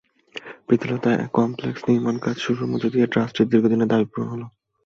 Pritilata 0.67 1.11
complex 1.33 1.81
নির্মাণকাজ 1.87 2.35
শুরুর 2.37 2.69
মধ্য 2.71 2.85
দিয়ে 2.89 3.07
ট্রাস্টের 3.07 3.49
দীর্ঘদিনের 3.51 3.91
দাবি 3.91 4.05
পূরণ 4.05 4.27
হলো। 4.33 4.45